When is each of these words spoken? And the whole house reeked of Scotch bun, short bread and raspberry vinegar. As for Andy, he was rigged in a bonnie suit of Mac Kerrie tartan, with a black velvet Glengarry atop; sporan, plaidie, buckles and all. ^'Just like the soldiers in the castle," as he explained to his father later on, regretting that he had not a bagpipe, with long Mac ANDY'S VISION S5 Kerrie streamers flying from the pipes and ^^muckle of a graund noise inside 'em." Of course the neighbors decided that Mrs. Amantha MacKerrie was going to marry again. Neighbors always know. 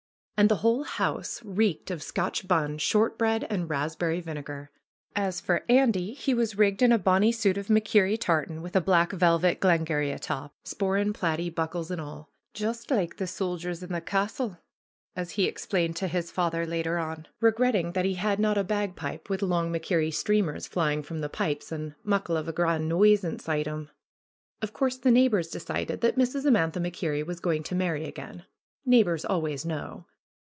And 0.37 0.49
the 0.49 0.55
whole 0.65 0.81
house 0.81 1.39
reeked 1.45 1.91
of 1.91 2.01
Scotch 2.01 2.47
bun, 2.47 2.79
short 2.79 3.15
bread 3.15 3.45
and 3.51 3.69
raspberry 3.69 4.21
vinegar. 4.21 4.71
As 5.15 5.39
for 5.39 5.61
Andy, 5.69 6.15
he 6.15 6.33
was 6.33 6.57
rigged 6.57 6.81
in 6.81 6.91
a 6.91 6.97
bonnie 6.97 7.31
suit 7.31 7.59
of 7.59 7.69
Mac 7.69 7.85
Kerrie 7.85 8.17
tartan, 8.17 8.63
with 8.63 8.75
a 8.75 8.81
black 8.81 9.11
velvet 9.11 9.59
Glengarry 9.59 10.09
atop; 10.11 10.55
sporan, 10.65 11.13
plaidie, 11.13 11.53
buckles 11.53 11.91
and 11.91 12.01
all. 12.01 12.31
^'Just 12.55 12.89
like 12.89 13.17
the 13.17 13.27
soldiers 13.27 13.83
in 13.83 13.91
the 13.93 14.01
castle," 14.01 14.57
as 15.15 15.33
he 15.33 15.43
explained 15.45 15.95
to 15.97 16.07
his 16.07 16.31
father 16.31 16.65
later 16.65 16.97
on, 16.97 17.27
regretting 17.39 17.91
that 17.91 18.05
he 18.05 18.15
had 18.15 18.39
not 18.39 18.57
a 18.57 18.63
bagpipe, 18.63 19.29
with 19.29 19.43
long 19.43 19.71
Mac 19.71 19.81
ANDY'S 19.81 19.83
VISION 19.83 19.95
S5 19.95 19.95
Kerrie 19.95 20.11
streamers 20.11 20.67
flying 20.67 21.03
from 21.03 21.19
the 21.21 21.29
pipes 21.29 21.71
and 21.71 21.93
^^muckle 22.03 22.35
of 22.35 22.47
a 22.47 22.53
graund 22.53 22.85
noise 22.87 23.23
inside 23.23 23.67
'em." 23.67 23.91
Of 24.59 24.73
course 24.73 24.97
the 24.97 25.11
neighbors 25.11 25.49
decided 25.49 26.01
that 26.01 26.17
Mrs. 26.17 26.47
Amantha 26.47 26.79
MacKerrie 26.79 27.27
was 27.27 27.39
going 27.39 27.61
to 27.61 27.75
marry 27.75 28.05
again. 28.07 28.45
Neighbors 28.83 29.23
always 29.23 29.67
know. 29.67 30.07